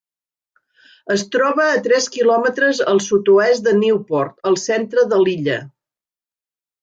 Es 1.15 1.23
troba 1.33 1.65
a 1.73 1.81
tres 1.87 2.07
quilòmetres 2.15 2.81
al 2.93 3.01
sud-oest 3.09 3.67
de 3.67 3.73
Newport, 3.81 4.33
al 4.53 4.57
centre 4.63 5.03
de 5.13 5.23
l'illa. 5.27 5.61